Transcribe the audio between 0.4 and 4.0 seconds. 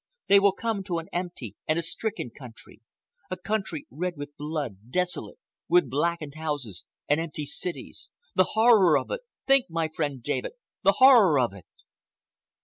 come to an empty and a stricken country—a country